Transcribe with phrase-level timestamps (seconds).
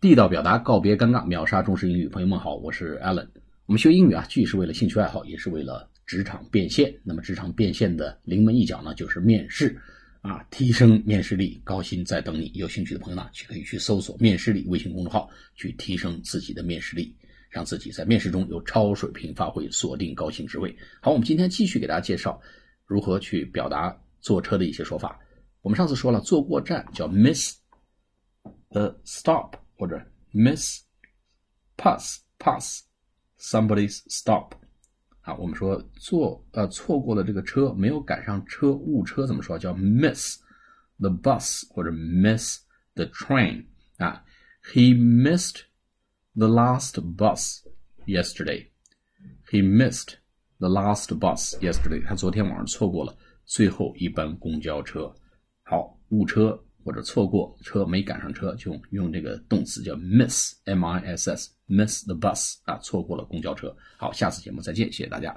[0.00, 2.08] 地道表达，告别尴尬，秒杀中式英语。
[2.08, 3.28] 朋友们好，我是 Allen。
[3.66, 6.90] 我们学英语啊，既是为了兴趣爱好，也是为了职场变现。
[7.04, 9.78] 那么职场变现的临门一脚呢，就是面试
[10.22, 11.60] 啊，提升面试力。
[11.64, 17.14] 高薪在等你，有兴趣的朋友呢，去可以去搜索“面试力”微信公众号，去提升自己的面试力，
[17.50, 20.74] 让自己在面试中有超水平发挥，锁定高薪职位。
[21.02, 22.40] 好，我们今天继续给大家介绍
[22.86, 25.20] 如何去表达坐车的一些说法。
[25.60, 27.54] 我们上次说了，坐过站叫 miss
[28.70, 29.59] the stop。
[29.79, 30.01] 或者
[30.33, 30.81] miss
[31.77, 32.83] pass pass
[33.39, 34.53] somebody's stop
[35.21, 39.57] 啊，我们说坐呃错过了这个车，没有赶上车，误车怎么说？
[39.57, 40.39] 叫 miss
[40.99, 42.59] the bus 或者 miss
[42.93, 43.65] the train
[43.97, 44.23] 啊。
[44.73, 45.61] He missed
[46.35, 47.63] the last bus
[48.05, 48.67] yesterday.
[49.51, 50.15] He missed
[50.59, 52.03] the last bus yesterday.
[52.05, 55.13] 他昨天晚上错过了最后一班公交车。
[55.63, 56.63] 好，误车。
[56.84, 63.74] 或者错过车没赶上车，就用这个动词叫 miss，m i s s，miss the bus 啊，错过了公交车。
[63.96, 65.36] 好，下次节目再见，谢谢大家。